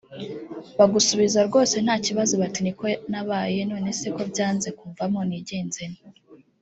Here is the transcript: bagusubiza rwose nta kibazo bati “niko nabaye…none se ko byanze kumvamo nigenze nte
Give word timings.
bagusubiza 0.79 1.39
rwose 1.47 1.75
nta 1.85 1.95
kibazo 2.05 2.33
bati 2.41 2.59
“niko 2.63 2.85
nabaye…none 3.11 3.89
se 3.99 4.07
ko 4.15 4.21
byanze 4.31 4.69
kumvamo 4.77 5.19
nigenze 5.29 5.83
nte 5.93 6.07